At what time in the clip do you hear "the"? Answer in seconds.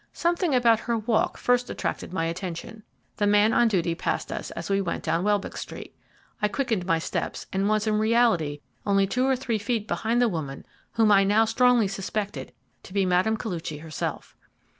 3.17-3.27, 10.19-10.27